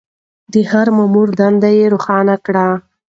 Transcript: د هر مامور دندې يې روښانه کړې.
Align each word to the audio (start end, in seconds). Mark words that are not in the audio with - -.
د 0.53 0.55
هر 0.71 0.87
مامور 0.97 1.27
دندې 1.39 1.71
يې 1.79 1.85
روښانه 1.93 2.35
کړې. 2.45 2.67